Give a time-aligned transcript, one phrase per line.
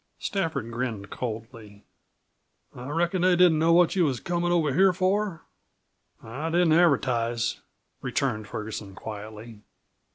[0.17, 1.83] Stafford grinned coldly.
[2.73, 5.43] "I reckon they didn't know what you was comin' over here for?"
[6.23, 7.61] "I didn't advertise,"
[8.01, 9.61] returned Ferguson quietly.